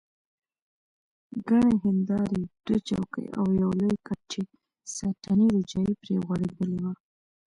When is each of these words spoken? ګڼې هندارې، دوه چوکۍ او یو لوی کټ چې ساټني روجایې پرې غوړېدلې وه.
ګڼې 1.47 1.73
هندارې، 1.85 2.41
دوه 2.65 2.77
چوکۍ 2.87 3.25
او 3.37 3.45
یو 3.61 3.69
لوی 3.79 3.95
کټ 4.07 4.19
چې 4.31 4.41
ساټني 4.97 5.45
روجایې 5.55 5.93
پرې 6.01 6.15
غوړېدلې 6.25 6.79
وه. 6.83 6.93